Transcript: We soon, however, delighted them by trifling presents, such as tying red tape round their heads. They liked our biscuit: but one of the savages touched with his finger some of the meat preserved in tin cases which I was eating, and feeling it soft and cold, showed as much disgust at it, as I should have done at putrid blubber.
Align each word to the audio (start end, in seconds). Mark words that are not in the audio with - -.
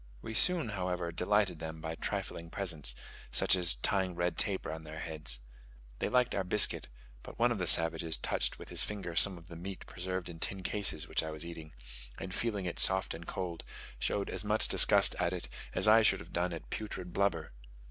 We 0.23 0.33
soon, 0.33 0.69
however, 0.69 1.11
delighted 1.11 1.59
them 1.59 1.79
by 1.79 1.93
trifling 1.93 2.49
presents, 2.49 2.95
such 3.31 3.55
as 3.55 3.75
tying 3.75 4.15
red 4.15 4.35
tape 4.35 4.65
round 4.65 4.83
their 4.83 4.97
heads. 4.97 5.37
They 5.99 6.09
liked 6.09 6.33
our 6.33 6.43
biscuit: 6.43 6.87
but 7.21 7.37
one 7.37 7.51
of 7.51 7.59
the 7.59 7.67
savages 7.67 8.17
touched 8.17 8.57
with 8.57 8.69
his 8.69 8.81
finger 8.81 9.15
some 9.15 9.37
of 9.37 9.45
the 9.47 9.55
meat 9.55 9.85
preserved 9.85 10.27
in 10.27 10.39
tin 10.39 10.63
cases 10.63 11.07
which 11.07 11.21
I 11.21 11.29
was 11.29 11.45
eating, 11.45 11.75
and 12.17 12.33
feeling 12.33 12.65
it 12.65 12.79
soft 12.79 13.13
and 13.13 13.27
cold, 13.27 13.63
showed 13.99 14.31
as 14.31 14.43
much 14.43 14.67
disgust 14.67 15.13
at 15.19 15.33
it, 15.33 15.47
as 15.75 15.87
I 15.87 16.01
should 16.01 16.19
have 16.19 16.33
done 16.33 16.51
at 16.51 16.71
putrid 16.71 17.13
blubber. 17.13 17.53